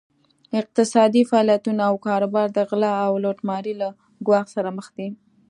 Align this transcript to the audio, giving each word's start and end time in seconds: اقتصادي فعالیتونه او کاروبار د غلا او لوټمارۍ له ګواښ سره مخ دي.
اقتصادي 0.59 1.21
فعالیتونه 1.29 1.81
او 1.89 1.95
کاروبار 2.07 2.47
د 2.53 2.59
غلا 2.69 2.93
او 3.07 3.13
لوټمارۍ 3.23 3.73
له 3.81 3.89
ګواښ 4.27 4.45
سره 4.55 4.69
مخ 4.77 4.87
دي. 4.97 5.09